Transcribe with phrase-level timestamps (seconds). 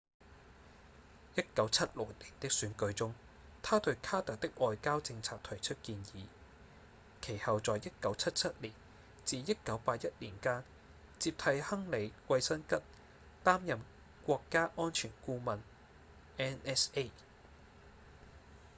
[1.35, 3.13] 1976年的選舉中
[3.61, 6.25] 他對卡特的外交政策提出建議
[7.21, 8.71] 其後在1977
[9.25, 10.63] 至1981年間
[11.19, 12.77] 接替亨利·季辛吉
[13.43, 13.79] 擔任
[14.25, 15.59] 國家安全顧問
[16.39, 17.11] nsa